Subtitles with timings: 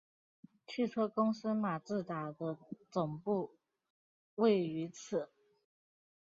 [0.65, 2.57] 汽车公司马自达的
[2.89, 3.51] 总部
[4.33, 5.29] 位于此。